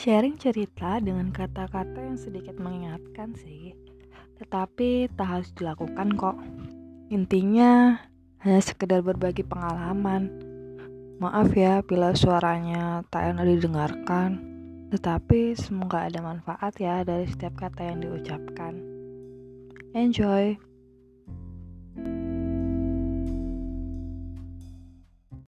Sharing 0.00 0.40
cerita 0.40 0.96
dengan 0.96 1.28
kata-kata 1.28 2.00
yang 2.00 2.16
sedikit 2.16 2.56
mengingatkan 2.56 3.36
sih, 3.36 3.76
tetapi 4.40 5.12
tak 5.12 5.28
harus 5.28 5.52
dilakukan 5.52 6.16
kok. 6.16 6.40
Intinya 7.12 8.00
hanya 8.40 8.60
sekedar 8.64 9.04
berbagi 9.04 9.44
pengalaman. 9.44 10.32
Maaf 11.20 11.52
ya 11.52 11.84
bila 11.84 12.16
suaranya 12.16 13.04
tak 13.12 13.36
enak 13.36 13.44
didengarkan, 13.44 14.40
tetapi 14.88 15.52
semoga 15.52 16.08
ada 16.08 16.24
manfaat 16.24 16.80
ya 16.80 17.04
dari 17.04 17.28
setiap 17.28 17.60
kata 17.60 17.92
yang 17.92 18.00
diucapkan. 18.00 18.80
Enjoy! 19.92 20.69